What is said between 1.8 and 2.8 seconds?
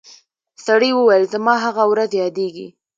ورځ یادیږي